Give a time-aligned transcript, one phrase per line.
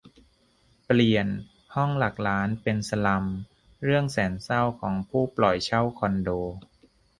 [0.85, 1.27] เปลี่ยน
[1.75, 3.25] 'ห้องหลักล้าน' เป็น 'สลัม'
[3.83, 6.29] เรื่องแสนเศร้าของผู้ปล่อยเช่าคอนโด